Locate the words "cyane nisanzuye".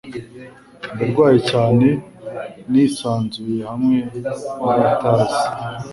1.51-3.59